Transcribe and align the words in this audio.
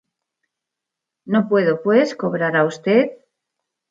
No 1.25 1.47
puedo, 1.47 1.83
pues, 1.83 2.15
cobrar 2.15 2.55
a 2.57 2.63
Vd. 2.63 3.19